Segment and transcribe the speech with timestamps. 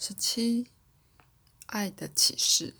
[0.00, 0.68] 十七，
[1.66, 2.76] 爱的启示。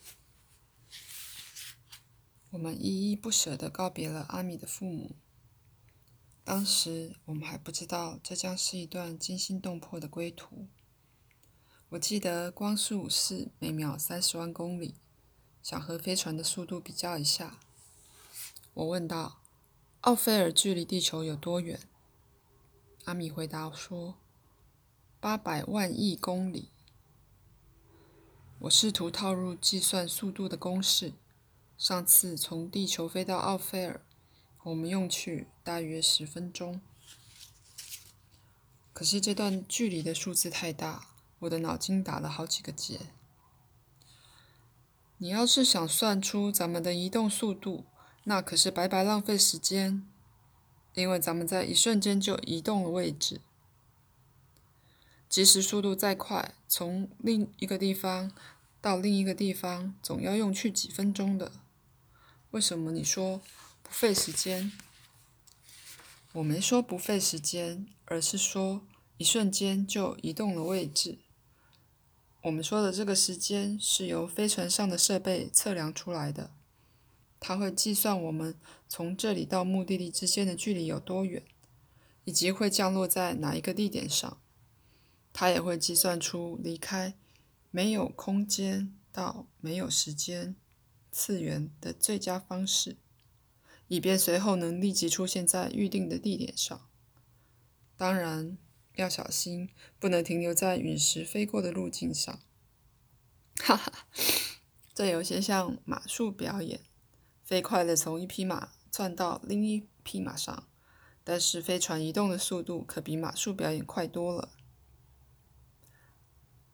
[2.51, 5.17] 我们依依不舍地告别了阿米的父母。
[6.45, 10.69] 当时我们还不知道这将是一段惊心动魄的归途。
[11.89, 14.95] 我记得光速是每秒三十万公里，
[15.61, 17.59] 想和飞船的速度比较一下。
[18.75, 19.43] 我问道
[20.03, 21.81] ：“奥菲尔距离地球有多远？”
[23.07, 24.15] 阿米回答说
[25.19, 26.71] ：“八百万亿公里。”
[28.61, 31.13] 我试图套入计算速度的公式。
[31.77, 34.01] 上次从地球飞到奥菲尔，
[34.65, 36.81] 我们用去大约十分钟。
[38.93, 41.07] 可是这段距离的数字太大，
[41.39, 42.99] 我的脑筋打了好几个结。
[45.19, 47.85] 你要是想算出咱们的移动速度，
[48.25, 50.05] 那可是白白浪费时间，
[50.95, 53.41] 因为咱们在一瞬间就移动了位置。
[55.29, 58.33] 即使速度再快，从另一个地方
[58.81, 61.53] 到另一个地方，总要用去几分钟的。
[62.53, 63.43] 为什么你说
[63.83, 64.73] 不费时间？
[66.33, 68.87] 我没说不费时间，而是说
[69.19, 71.19] 一瞬间就移动了位置。
[72.43, 76.53] 我们说的这个时间是由飞船上的设备测量出来的，
[77.39, 78.55] 它会计算我们
[78.89, 81.43] 从这里到目的地之间的距离有多远，
[82.25, 84.39] 以及会降落在哪一个地点上。
[85.41, 87.15] 它也会计算出离开
[87.71, 90.57] 没有空间到没有时间
[91.13, 92.97] 次元的最佳方式，
[93.87, 96.91] 以便随后能立即出现在预定的地点上。
[97.97, 98.59] 当然，
[98.97, 102.41] 要小心，不能停留在陨石飞过的路径上。
[103.61, 104.09] 哈哈，
[104.93, 106.81] 这有些像马术表演，
[107.45, 110.69] 飞快地从一匹马窜到另一匹马上，
[111.23, 114.49] 但是飞船移动的速度可比马术表演快多了。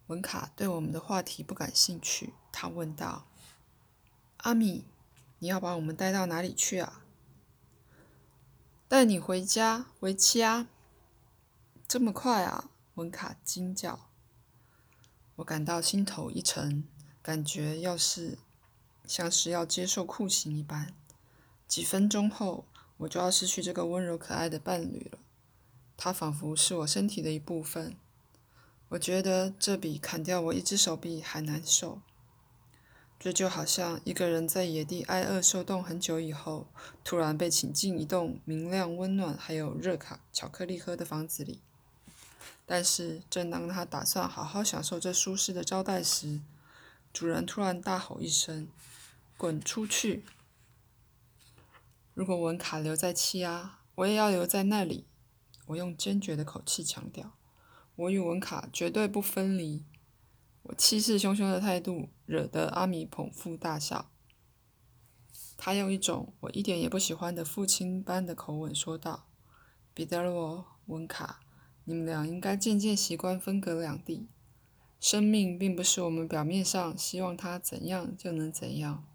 [0.08, 3.26] 文卡对我们的话题不感兴趣，他问道
[4.38, 4.84] ：“阿米，
[5.38, 7.02] 你要把我们带到哪里去啊
[8.86, 10.66] ？”“带你回家，回家。
[11.88, 14.10] ”“这么快啊！”文卡惊叫。
[15.36, 16.86] 我感到心头一沉，
[17.22, 18.38] 感觉要是
[19.06, 20.94] 像是要接受酷刑一般。
[21.66, 22.66] 几分钟后，
[22.98, 25.18] 我就要失去这个温柔可爱的伴侣了。
[25.96, 27.96] 他仿佛是我身体的一部分。
[28.94, 32.00] 我觉得这比砍掉我一只手臂还难受。
[33.18, 36.68] 这就好像一个人在野地挨饿受冻很久以后，
[37.02, 41.60] 突然被请进一栋明亮、温暖还有热卡巧克力喝的房子里。
[42.66, 46.40] 但是，正当他打算好好享受这舒适的招待时，
[47.12, 48.68] 主人突然大吼一声
[49.36, 50.24] ：“滚出去！”
[52.14, 55.06] 如果文卡留在气压，我也要留在那里。
[55.66, 57.32] 我用坚决的口气强调。
[57.96, 59.84] 我与文卡绝对不分离。
[60.64, 64.10] 我气势汹汹的态度惹得阿米捧腹大笑。
[65.56, 69.28] 他用一种我一点也不喜欢的父亲般的口吻说道
[69.94, 71.40] ：“彼得罗，文卡，
[71.84, 74.28] 你们俩应该渐渐习惯分隔两地。
[74.98, 79.06] 生命并不是我们表面上希望它怎样就能怎样，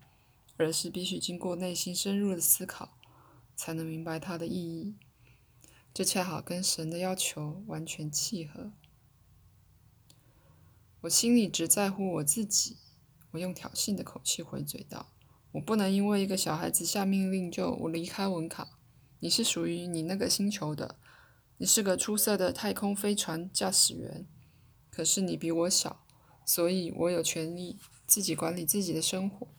[0.58, 2.98] 而是必须经过内心深入的思考，
[3.56, 4.96] 才能明白它的意义。”
[6.00, 8.72] 这恰好跟神的要求完全契合。
[11.02, 12.78] 我心里只在乎我自己。
[13.32, 15.12] 我用挑衅的口气回嘴道
[15.52, 18.80] ：“我不能因为一个小孩子下命令就我离开文卡。
[19.20, 20.98] 你是属于你那个星球的，
[21.58, 24.26] 你是个出色的太空飞船驾驶员。
[24.90, 26.06] 可是你比我小，
[26.46, 27.78] 所以我有权利
[28.08, 29.50] 自己管理自己的生活。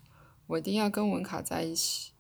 [0.47, 2.13] 我一定要跟文卡在一起，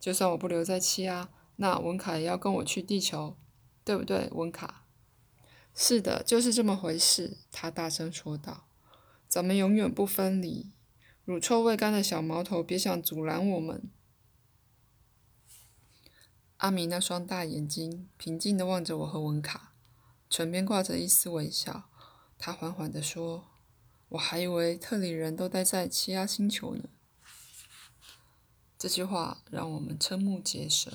[0.00, 3.36] 就算我不留在七阿，那文卡也要跟我去地球。”
[3.88, 4.84] 对不对，温卡？
[5.74, 7.38] 是的，就是这么回事。
[7.50, 8.68] 他大声说道
[9.26, 10.74] ：“咱们永远不分离。
[11.24, 13.90] 乳臭未干的小毛头，别想阻拦我们。”
[16.58, 19.72] 阿米那双大眼睛平静地望着我和文卡，
[20.28, 21.88] 唇边挂着一丝微笑。
[22.36, 23.48] 他缓缓地说
[24.10, 26.90] ：“我还以为特里人都待在奇亚星球呢。”
[28.78, 30.92] 这句话让我们瞠目结舌。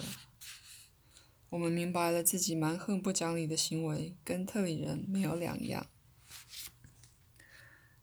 [1.53, 5.85] 我们明白了自己蛮横不讲理的行为跟特里人没有两样。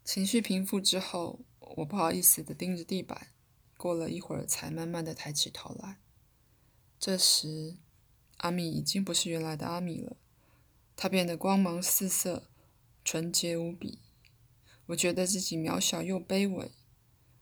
[0.05, 3.27] 情绪平复之后，我不好意思地盯着地板，
[3.75, 5.97] 过了一会儿才慢慢地抬起头来。
[6.97, 7.75] 这时，
[8.37, 10.15] 阿米已经不是原来的阿米了，
[10.95, 12.47] 他变得光芒四射，
[13.03, 13.99] 纯洁无比。
[14.85, 16.71] 我觉得自己渺小又卑微，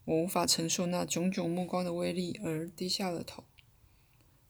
[0.06, 3.44] 我无法承受那炯炯目光的威力，而低下了头。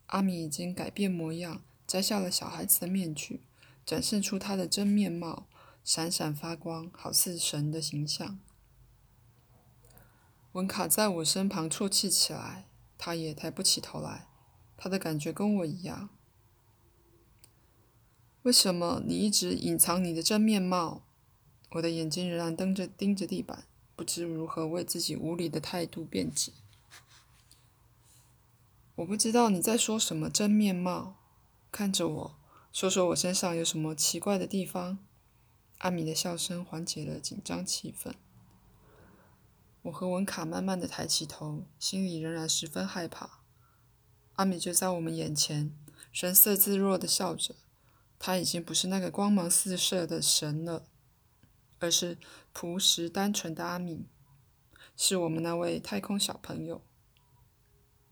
[0.09, 3.41] 阿米已经改变模样，摘下了小孩子的面具，
[3.85, 5.47] 展现出他的真面貌。
[5.81, 8.39] 闪闪发光，好似神的形象。
[10.51, 12.67] 文卡在我身旁啜泣起来，
[12.97, 14.27] 他也抬不起头来。
[14.77, 16.09] 他的感觉跟我一样。
[18.43, 21.03] 为什么你一直隐藏你的真面貌？
[21.71, 23.65] 我的眼睛仍然瞪着盯着地板，
[23.95, 26.51] 不知如何为自己无理的态度辩解。
[28.99, 31.15] 我不知道你在说什么真面貌。
[31.71, 32.39] 看着我，
[32.73, 34.99] 说说我身上有什么奇怪的地方。
[35.77, 38.11] 阿米的笑声缓解了紧张气氛。
[39.83, 43.39] 我和文卡慢慢的抬起头，心里仍然十分害怕。
[44.33, 45.73] 阿米就在我们眼前，
[46.11, 47.55] 神色自若的笑着。
[48.17, 50.83] 他已经不是那个光芒四射的神了，
[51.79, 52.17] 而是
[52.51, 54.07] 朴实单纯的阿米，
[54.97, 56.81] 是我们那位太空小朋友。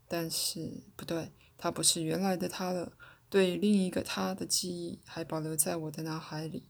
[0.07, 2.93] 但是不对，他不是原来的他了。
[3.29, 6.69] 对另一个他的记忆还保留在我的脑海里。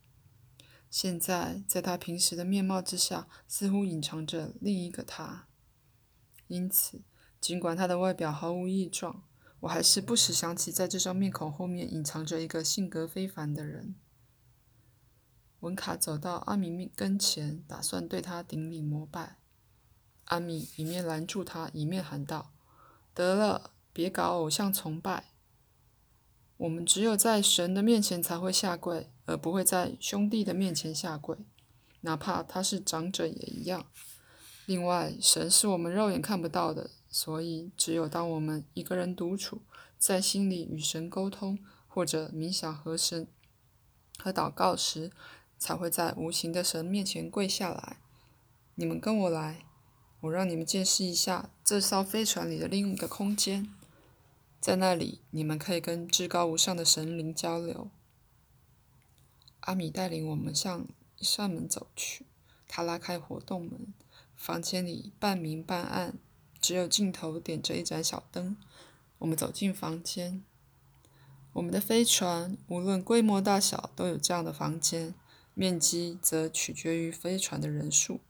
[0.89, 5.47] 现在，在他平时的面貌之下，似乎隐藏着另一个他。
[6.47, 7.03] 因此，
[7.39, 9.23] 尽管他的外表毫无异状，
[9.59, 13.95] 我还是不时想起，在这张面孔后面隐藏着一个性格非凡的人。
[15.59, 19.37] 文卡走到阿米跟前，打算对他顶礼膜拜。
[20.25, 22.53] 阿米一面拦住他，一面喊道
[23.17, 25.31] ：“得了，别搞偶像崇拜。
[26.57, 31.35] 我们只有在神的面前才会下跪。”而不会在兄弟的面前下跪，
[31.99, 33.85] 哪怕他是长者也一样。
[34.65, 39.63] 另外，神是我们肉眼看不到的，所以只有当我们一个人独处，
[39.97, 41.59] 在心里与神沟通，
[41.89, 43.27] 或者冥想和神
[44.17, 45.11] 和祷告时，
[45.57, 47.97] 才会在无形的神面前跪下来。
[48.75, 49.65] 你们跟我来，
[50.21, 53.71] 我让你们见识一下这艘飞船里的另一个空间，
[54.59, 57.89] 在那里，你们可以跟至高无上的神灵交流。
[59.59, 60.87] 阿米带领我们向
[61.17, 62.25] 一扇门走去，
[62.67, 63.93] 他拉开活动门，
[64.35, 66.17] 房间里半明半暗，
[66.59, 68.57] 只有尽头点着一盏小灯。
[69.19, 70.43] 我们走进房间，
[71.53, 75.13] 我们的飞船无论规模大小都有这样的房间，
[75.53, 78.21] 面积则取决于飞船的人数。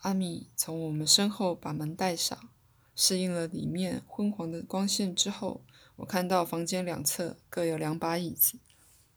[0.00, 2.48] 阿米从我们身后把门带上，
[2.94, 5.64] 适应了里面昏黄的光线之后，
[5.96, 8.58] 我看到房间两侧各有两把椅子，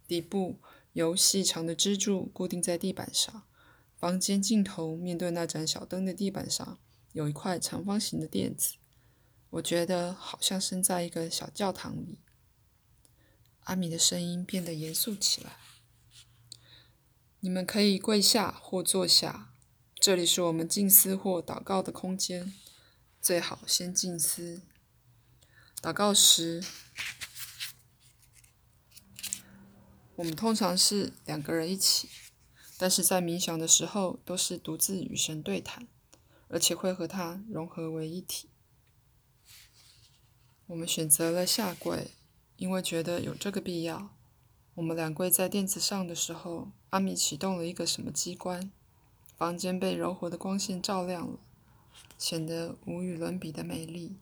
[0.07, 0.60] 底部。
[0.94, 3.44] 由细长的支柱固定在地板上，
[3.98, 6.78] 房间尽头面对那盏小灯的地板上
[7.13, 8.75] 有一块长方形的垫子，
[9.51, 12.19] 我觉得好像身在一个小教堂里。
[13.62, 15.51] 阿米的声音变得严肃起来
[17.39, 19.50] ：“你们可以跪下或坐下，
[20.01, 22.56] 这里是我们静思或祷告的空间，
[23.21, 24.63] 最好先静思。
[25.80, 26.63] 祷告时。”
[30.18, 32.09] 我们通常是两个人一起，
[32.80, 35.88] 但是在冥想的时候都是独自与神对谈，
[36.47, 38.50] 而且会和他融合为一体。
[40.65, 42.15] 我们选择了下跪，
[42.56, 44.18] 因为觉得有这个必要。
[44.74, 48.71] 我们俩跪在垫子上的时候，阿米启动了一个什么机关，
[49.41, 51.39] 房间被柔和的光线照亮了，
[52.15, 54.17] 显得无与伦比的美丽。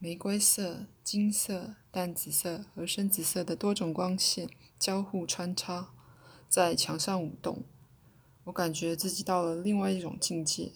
[0.00, 5.94] 玫瑰色、金色、淡紫色和深紫色的多种光线交互穿插，
[6.48, 7.62] 在墙上舞动。
[8.46, 10.72] 我感觉自己到了另外一种境界。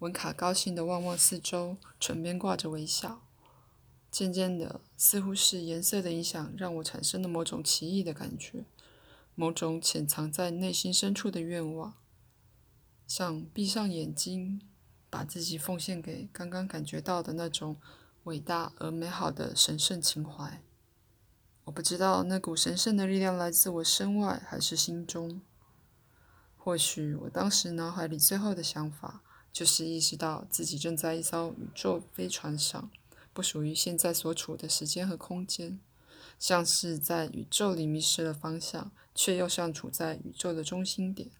[0.00, 3.22] 文卡高兴地望望四周，唇边挂着微笑。
[4.10, 8.64] 渐渐的，似乎是颜色的影响，让我产生了某种奇异的感觉，
[9.36, 11.94] 某种潜藏在内心深处的愿望，
[13.06, 14.60] 像闭上眼睛。
[15.08, 17.76] 把自己奉献给刚刚感觉到的那种
[18.24, 20.60] 伟大而美好的神圣情怀。
[21.64, 25.40] 我不知道那股神圣的力量来自我身外还是心中。
[26.56, 29.22] 或许我当时脑海里最后的想法
[29.52, 32.90] 就是意识到自己正在一艘宇宙飞船上，
[33.32, 35.80] 不属于现在所处的时间和空间，
[36.38, 41.30] 像是在宇宙里迷失了方向，却又像处在宇宙的中心点。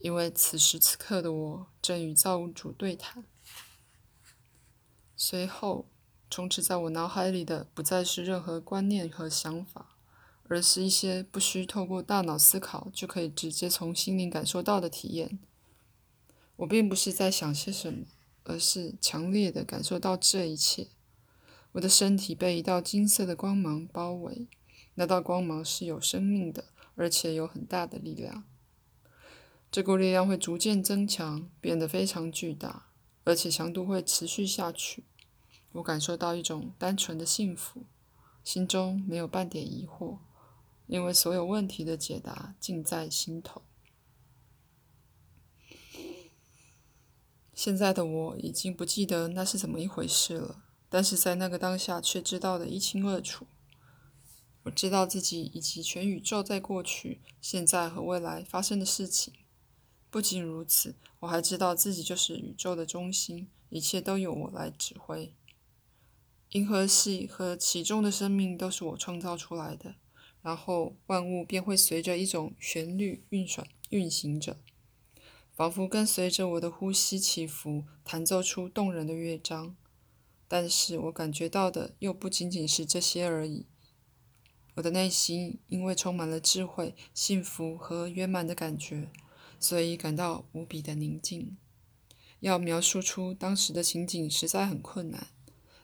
[0.00, 3.24] 因为此时此刻的我正与造物主对谈。
[5.16, 5.88] 随后，
[6.30, 9.96] 充斥在我脑海里的不再是任何观念和想法，
[10.46, 15.38] 而是一些不需透过大脑思考就可以直接从心灵感受到的体验。
[16.56, 18.06] 我并不是在想些什么，
[18.44, 20.88] 而是强烈的感受到这一切。
[21.72, 24.48] 我的身体被一道金色的光芒包围，
[24.94, 26.64] 那道光芒是有生命的，
[26.96, 28.44] 而且有很大的力量。
[29.70, 32.88] 这股力量会逐渐增强，变得非常巨大，
[33.24, 35.04] 而且强度会持续下去。
[35.72, 37.84] 我感受到一种单纯的幸福，
[38.42, 40.18] 心中没有半点疑惑。
[40.86, 43.60] 因为所有问题的解答尽在心头。
[47.52, 53.46] 现在的我已经不记得那是怎么一回事了，但是在那个当下却知道的一清二楚。
[54.62, 59.34] 我知道自己以及全宇宙在过去、现在和未来发生的事情。
[60.10, 65.34] 不仅如此，我还知道自己就是宇宙的中心，一切都由我来指挥。
[66.52, 69.96] 银河系和其中的生命都是我创造出来的，
[70.40, 74.56] 然后万物便会随着一种旋律运转运行着。
[75.52, 79.76] 仿佛跟随着我的呼吸起伏，弹奏出动人的乐章。
[80.46, 83.66] 但是我感觉到的又不仅仅是这些而已。
[84.76, 89.10] 我的内心因为充满了智慧、幸福和圆满的感觉，
[89.58, 91.56] 所以感到无比的宁静。
[92.40, 95.28] 要描述出当时的情景实在很困难，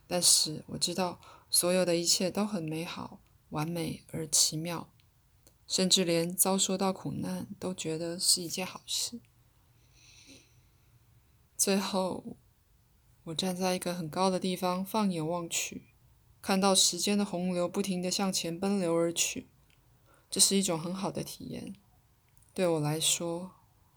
[0.07, 4.89] 但是我知道所有的一切都很美好、完美而奇妙，
[5.67, 9.21] 甚至连遭受到苦难都觉得是一件好事。
[11.57, 12.37] 最后，
[13.25, 15.89] 我站在一个很高的地方，放眼望去，
[16.41, 19.49] 看到时间的洪流不停地向前奔流而去。
[20.31, 21.75] 这是一种很好的体验。
[22.53, 23.53] 对我来说，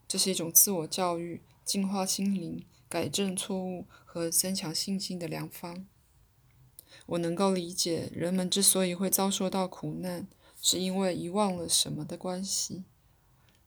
[0.08, 5.86] 这是一种自我教育、净化心灵、改正错误和增强信心的良方。
[7.06, 10.26] 我能够理解人们之所以会遭受到苦难，
[10.60, 12.84] 是因为遗忘了什么的关系。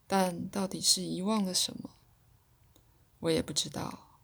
[0.08, 1.92] 但到底是遗忘了什么？
[3.20, 4.18] 我也不知道，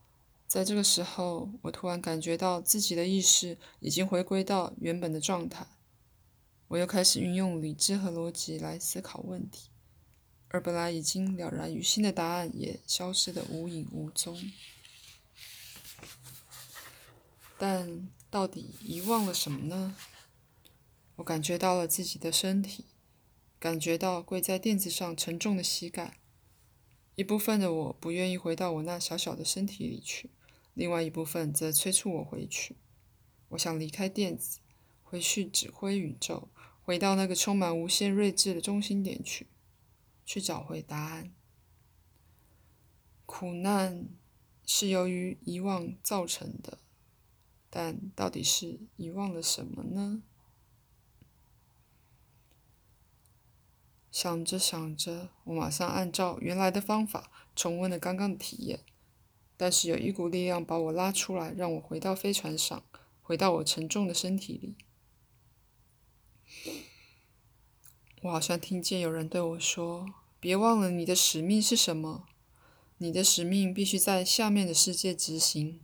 [0.48, 5.68] 在这个时候，我突然感觉到自己的意识已经回归到原本的状态。
[6.68, 9.70] 我又开始运用理智和逻辑来思考问题，
[10.50, 14.52] 而本来已经了然于心的答案也消失得无影无踪。
[17.58, 19.96] 但到底遗忘了什么呢？
[21.16, 22.86] 我感觉到了自己的身体，
[23.60, 26.20] 感觉到跪在垫子上沉重的膝盖。
[27.16, 30.30] 一部分的我不愿意回到我那小小的身体里去，
[30.76, 32.76] 另外一部分则催促我回去。
[33.50, 34.60] 我想离开垫子，
[35.04, 36.50] 回去指挥宇宙，
[36.84, 39.48] 回到那个充满无限睿智的中心点去，
[40.28, 41.34] 去找回答案。
[43.26, 44.10] 苦难
[44.66, 46.78] 是由于遗忘造成的，
[47.70, 50.22] 但到底是遗忘了什么呢？
[54.12, 58.84] 想着想着，我马上按照原来的方法重温了刚刚的体验，
[59.56, 62.84] 但是有一股力量把我拉出来，让我回到飞船上，
[63.22, 64.76] 回到我沉重的身体里。
[68.28, 70.06] 我好像听见有人对我说
[70.40, 72.26] ：“别忘了你的使命是什么，
[72.98, 75.80] 你的使命必须在下面的世界执行。”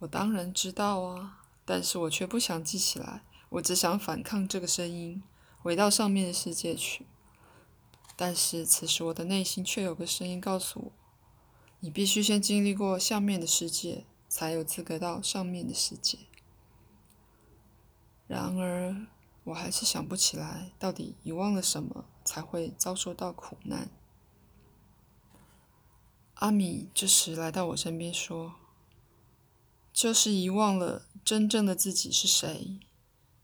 [0.00, 5.22] 我当然知道啊，但是我却不想记起来，我只想反抗这个声音。
[5.60, 7.04] 回到上面的世界去，
[8.16, 10.92] 但是此时我的内心却有个声音告诉我：
[11.80, 16.18] 你必须先经历过下面的世界，才有资格到上面的世界。
[18.28, 19.08] 然而，
[19.48, 23.90] 我还是想不起来到底遗忘了什么才会遭受到苦难。
[26.34, 28.54] 阿米这时来到我身边说
[29.92, 32.78] ：“就是遗忘了真正的自己是谁。”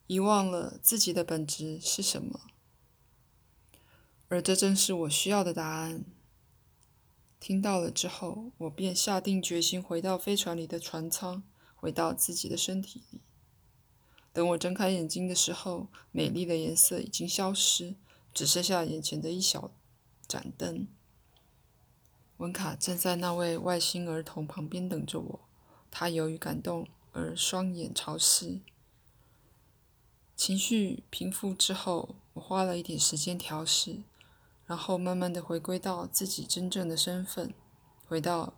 [0.07, 2.41] 遗忘了自己的本质是什么，
[4.29, 6.05] 而这正是我需要的答案。
[7.41, 11.43] 听到了之后，我便下定决心回到飞船里的船舱，
[11.75, 13.23] 回到自己的身体里。
[14.35, 17.95] 等我睁开眼睛的时候，美丽的颜色已经消失，
[18.35, 19.71] 只剩下眼前的一小
[20.26, 20.88] 盏灯。
[22.38, 25.41] 文卡站在那位外星儿童旁边等着我，
[25.88, 28.61] 他由于感动而双眼潮湿。
[30.35, 34.03] 情绪平复之后，我花了一点时间调试，
[34.67, 37.55] 然后慢慢的回归到自己真正的身份，
[38.09, 38.55] 回到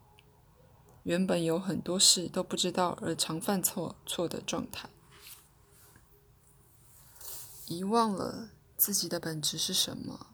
[1.03, 4.89] 原本有很多事都不知道而常犯错错的状态。
[7.67, 10.29] 遗忘了自己的本质是什么，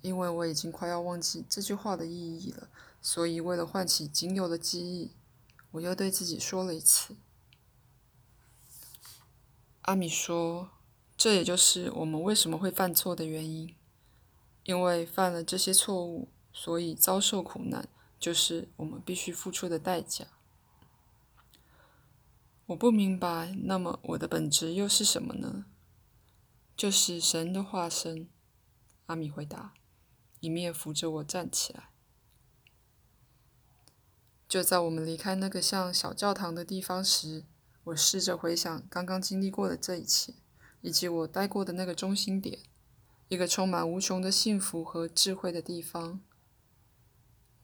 [0.00, 2.70] 因为我已经快要忘记这句话的意义了，
[3.02, 5.12] 所以为了唤起仅有的记忆，
[5.72, 7.16] 我又对自己说了一次。
[9.82, 10.70] 阿米说
[11.18, 13.74] ：“这也就是我们为什么会犯错的原因，
[14.64, 17.86] 因为犯了这些错误，所以遭受苦难，
[18.18, 20.26] 就是我们必须付出的代价。”
[22.66, 25.66] 我不明白，那么我的本质又是什么呢？
[26.76, 28.28] 就是神的化身。
[29.06, 29.74] 阿米回答，
[30.40, 31.90] 一面扶着我站起来。
[34.48, 37.44] 就在我们离开那个像小教堂的地方时。
[37.86, 40.34] 我试着回想刚刚经历过的这一切，
[40.80, 42.58] 以及我待过的那个中心点，
[43.28, 46.20] 一个充满无穷的幸福和智慧的地方。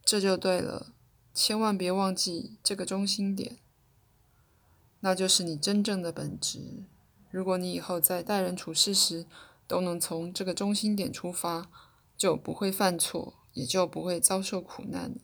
[0.04, 0.94] 这就对了，
[1.34, 3.58] 千万别忘记这个中心点，
[5.00, 6.84] 那就是你真正的本质。
[7.32, 9.26] 如果你以后在待人处事时
[9.66, 11.70] 都能从这个中心点出发，
[12.14, 15.16] 就不会犯错，也就不会遭受苦难了。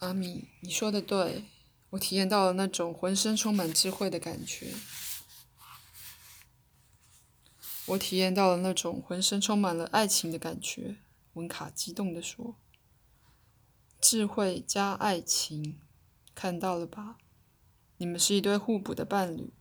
[0.00, 1.46] 阿米，你说的对，
[1.90, 4.74] 我体验到了那种浑身充满智慧的感觉。
[7.86, 10.98] 我体验到了那种浑身充满了爱情的感觉。
[11.32, 12.56] 文卡激动地说
[13.98, 15.80] ：“智慧加爱情，
[16.34, 17.16] 看到了吧？
[17.98, 19.52] 你们是一对互补的伴侣，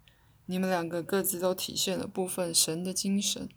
[0.46, 3.50] 你们两个各自都体现了部分神的精神。”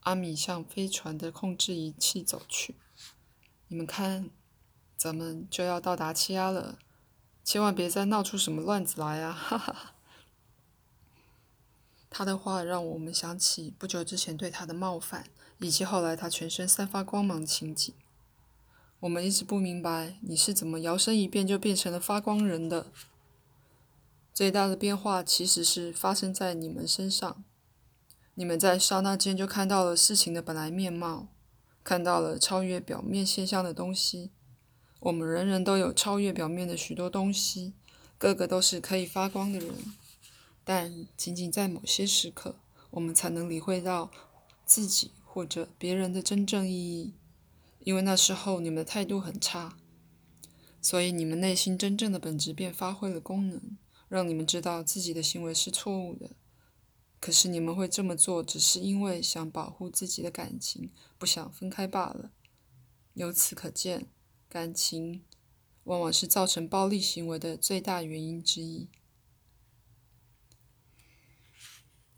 [0.00, 2.76] 阿米向飞船的控制仪器走去。
[3.68, 4.30] 你们看，
[4.96, 6.78] 咱们就要到达气压了，
[7.44, 9.30] 千万别再闹出什么乱子来啊！
[9.30, 9.94] 哈哈。
[12.08, 17.94] 他的话让我们想起不久之前对他的冒犯，以及后来他全身散发光芒的情景。
[19.00, 22.92] 我们一直不明白你是怎么摇身一变就变成了发光人的。
[24.34, 27.42] 最大的变化其实是发生在你们身上。
[28.34, 31.28] 你们在刹那间就看到了事情的本来面貌，
[31.82, 34.30] 看到了超越表面现象的东西。
[35.00, 37.72] 我们人人都有超越表面的许多东西，
[38.18, 39.74] 个个都是可以发光的人。
[40.62, 42.56] 但仅仅在某些时刻，
[42.90, 44.10] 我们才能理会到
[44.64, 47.14] 自己或者别人的真正意义，
[47.90, 49.76] 因为那时候你们的态度很差，
[50.80, 53.76] 所以你们内心真正的本质便发挥了功能，
[54.08, 56.30] 让你们知道自己的行为是错误的。
[57.18, 62.30] 可是你们会这么做，只是因为想保护自己的感情，不想分开罢了。
[63.14, 64.06] 由此可见，
[64.48, 65.24] 感情
[65.82, 68.86] 往往是造成暴力行为的最大原因之一。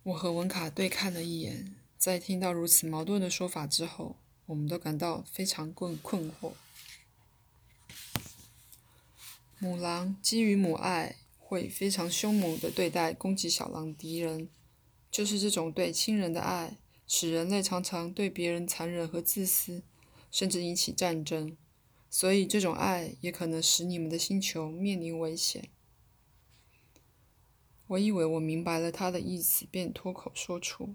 [0.02, 4.16] 我和文卡对看了一眼，在听到如此矛盾的说法之后，
[4.52, 6.53] 我们都感到非常困困惑。
[9.59, 14.50] 母狼基于母爱，会非常凶猛地对待攻击小狼敌人。
[15.11, 16.76] 就是这种对亲人的爱，
[17.07, 19.83] 使人类常常对别人残忍和自私，
[20.31, 21.57] 甚至引起战争。
[22.11, 25.70] 所以，这种爱也可能使你们的星球面临危险。
[27.87, 30.94] 我以为我明白了他的意思，便脱口说出：“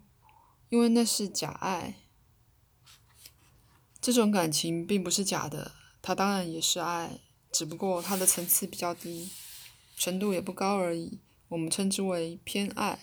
[0.69, 1.95] 因为那是假爱。
[4.01, 7.19] 这种感情并不是假的，它当然也是爱，
[7.51, 9.29] 只不过它的层次比较低，
[9.97, 11.19] 程度也不高而已。
[11.49, 12.99] 我们称之为偏爱。”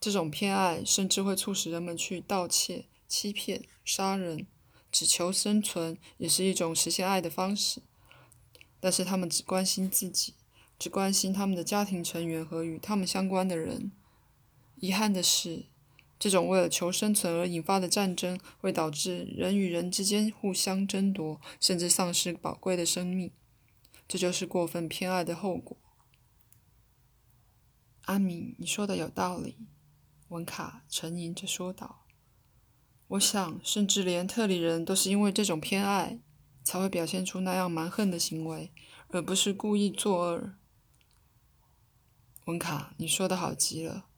[0.00, 4.48] 这种偏爱甚至会促使人们去盗窃、欺骗、杀人，
[4.90, 7.82] 只求生存，也是一种实现爱的方式。
[8.80, 10.34] 但是他们只关心自己，
[10.76, 13.92] 只关心他们的家庭成员和与他们相关的人。
[14.74, 15.66] 遗憾的是，
[16.22, 23.32] 这种为了求生存而引发的战争，会导致人与人之间互相争夺，甚至丧失宝贵的生命。
[24.06, 25.76] 这就是过分偏爱的后果。
[28.02, 29.66] 阿米，你说的有道理。
[30.28, 32.06] 文卡沉吟着说道
[33.08, 36.20] ：“我想，甚至连特里人都是因为这种偏爱，
[36.62, 38.70] 才会表现出那样蛮横的行为，
[39.08, 40.54] 而不是故意作恶。”
[42.46, 44.11] 文卡，你说的好极了。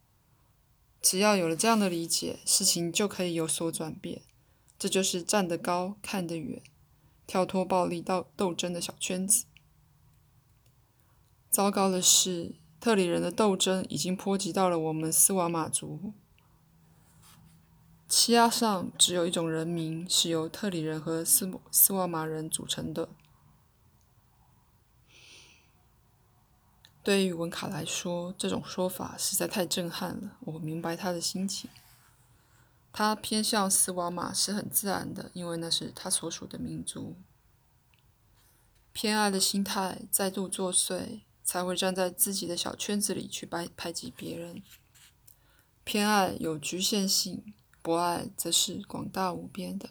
[1.05, 4.23] 只要有了这样的理解，事情就可以有所转变。
[4.79, 6.63] 这就是站得高，看得远，
[7.27, 9.45] 跳脱暴力斗斗争的小圈子。
[11.51, 12.57] 糟糕的是。
[12.81, 16.13] 特里人的斗争已经波及到了我们斯瓦马族。
[18.07, 23.09] 欺压上只有一种人民是由特里人和斯斯瓦马人组成的。
[27.05, 30.37] 对于文卡来说，这种说法实在太震撼了。
[30.41, 31.71] 我明白他的心情。
[32.93, 37.15] 他偏向斯瓦马是很自然的，因为那是他所属的民族。
[38.93, 41.21] 偏爱的心态再度作祟。
[41.47, 44.63] 才会站在自己的小圈子里去排排挤别人。
[45.85, 49.91] 偏爱有局限性，博爱则是广大无边的。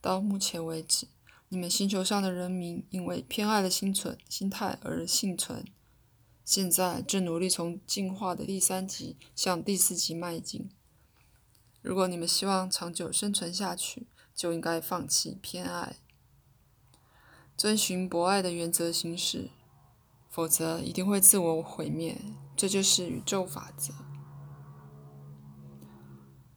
[0.00, 1.06] 到目前为止，
[1.50, 5.62] 你们星球上的人民因为偏爱的心存心态而幸存，
[6.50, 10.68] 现在正努力从进化的第三级向第四级迈进。
[11.80, 15.98] 如果你们希望长久生存下去，就应该放弃偏爱，
[17.56, 19.50] 遵循博爱的原则行事。
[20.28, 22.20] 否则一定会自我毁灭，
[22.56, 23.94] 这就是宇宙法则。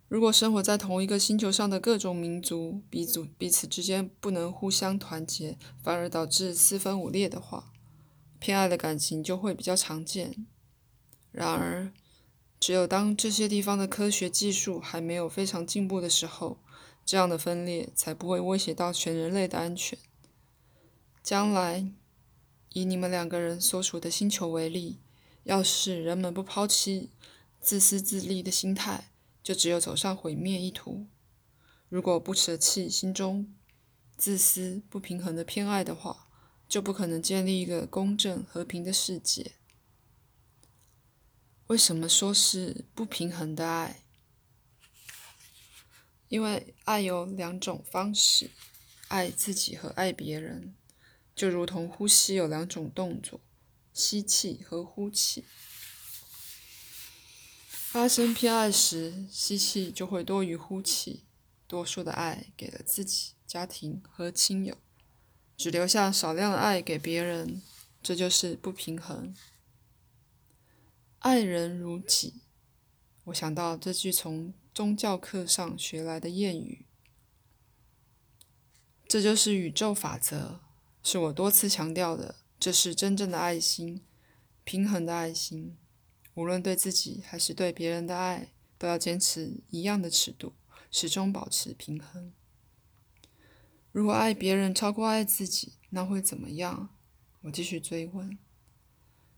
[0.08, 7.73] 如果生活在同一个星球上的各种民族彼此彼此之间不能互相团结，反而导致四分五裂的话，
[8.44, 10.46] 偏爱的感情就会比较常见。
[11.32, 11.94] 然而，
[12.60, 16.58] 只有当这些地方的科学技术还没有非常进步的时候，
[17.06, 19.98] 这样的分裂才不会威胁到全人类的安全。
[21.24, 21.88] 将来，
[22.74, 25.00] 以你们两个人所处的星球为例，
[25.46, 27.12] 要是人们不抛弃
[27.62, 31.08] 自私自利的心态，就只有走上毁灭一途。
[31.88, 33.56] 如果不舍弃心中
[34.18, 36.23] 自私、不平衡的偏爱的话，
[36.74, 39.52] 就不可能建立一个公正、和平的世界。
[41.68, 44.02] 为什么说是不平衡的爱？
[46.30, 48.50] 因为爱有两种方式，
[49.10, 50.74] 爱自己和爱别人，
[51.36, 53.40] 就如同呼吸有两种动作，
[53.94, 55.46] 吸气和呼气。
[57.70, 61.26] 发生偏爱时，吸气就会多于呼气，
[61.68, 64.76] 多数的爱给了自己、家庭和亲友，
[65.56, 67.62] 只留下少量的爱给别人，
[68.02, 69.34] 这就是不平衡。
[71.20, 72.42] 爱人如己，
[73.26, 76.86] 我想到这句从宗教课上学来的谚语。
[79.08, 80.60] 这就是宇宙法则，
[81.04, 82.36] 是我多次强调的。
[82.60, 84.02] 这是真正的爱心，
[84.64, 85.78] 平衡的爱心。
[86.34, 90.54] 无论对自己还是对别人的爱，都要坚持一样的尺度，
[90.90, 92.34] 始终保持平衡。
[93.94, 96.90] 如果爱别人超过爱自己，那会怎么样？
[97.44, 98.38] 我继续追问。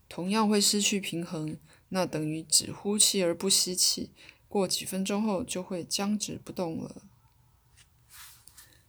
[0.08, 1.58] 同样会失去平衡。
[1.90, 4.12] 那等于只呼气而不吸气，
[4.48, 7.02] 过几分钟后就会僵直不动了。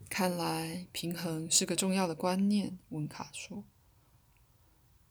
[0.09, 3.65] 看来平衡是个重要的观念，温卡说。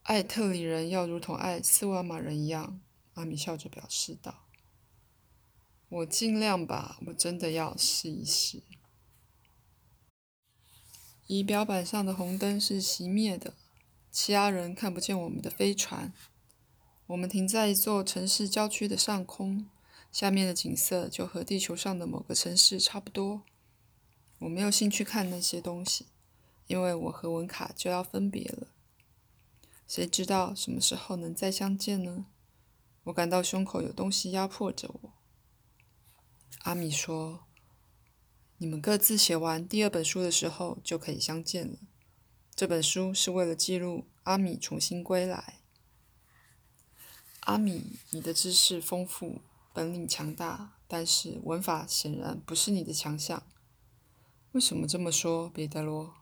[0.01, 2.81] 爱特里人要如同爱斯瓦马人一样，
[3.13, 4.47] 阿米笑着表示道。
[5.89, 8.63] 我尽量吧，我真的要试一试。
[11.27, 13.53] 仪表板上的红灯是熄灭的，
[14.09, 16.13] 其他人看不见我们的飞船。
[17.07, 19.69] 我们停在一座城市郊区的上空，
[20.11, 23.43] 下面的景色就和地球上的某个城市差不多。
[24.39, 26.07] 我没有兴趣看那些东西，
[26.67, 28.67] 因为我和文卡就要分别了。
[29.85, 32.25] 谁知道什么时候能再相见呢？
[33.05, 35.13] 我感到胸口有东西压迫着我。
[36.63, 37.46] 阿米说
[38.57, 41.77] ：“你们各自写完第二本书的时候就可以相见了。
[42.55, 45.59] 这本书是为了记录阿米重新归来。”
[47.41, 49.41] 阿米，你的知识丰富，
[49.71, 53.43] 本领强大，但是文法显然不是你的强项。
[54.53, 56.15] 为什么这么说，彼得罗？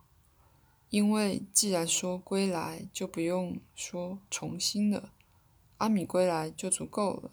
[0.89, 5.13] 因为既然说归来，就不用说重新了。
[5.77, 7.31] 阿米归来就足够了。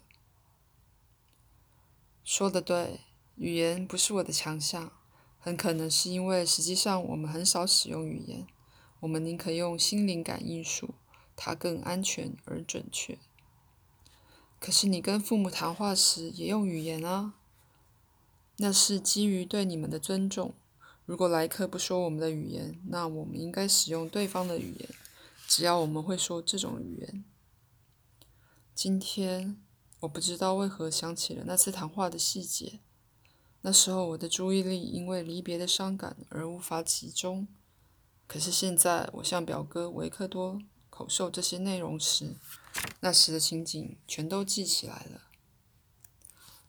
[2.23, 3.01] 说的对，
[3.35, 4.91] 语言不是我的强项，
[5.39, 8.47] 很可能是因为实际上我们很少使用语言，
[8.99, 10.93] 我们宁可用心灵感应术，
[11.35, 13.17] 它更安全而准确。
[14.59, 17.33] 可是你跟父母谈话时也用语言啊，
[18.57, 20.53] 那是基于对你们的尊重。
[21.05, 24.89] 如果来客不说我们的语言，那我们应该使用对方的语言，
[25.47, 27.25] 只要我们会说这种语言。
[28.73, 29.61] 今天
[29.99, 32.79] 我不知道为何想起了那次谈话的细节，
[33.65, 37.47] 那时候我的注意力因为离别的伤感而无法集中。
[38.27, 42.35] 可是现在我向表哥维克多口授这些内容时，
[42.99, 45.21] 那时的情景全都记起来了。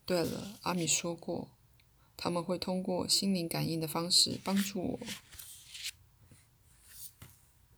[0.07, 1.49] 对了，阿米说过，
[2.17, 5.01] 他们会通过心灵感应的方式帮助我。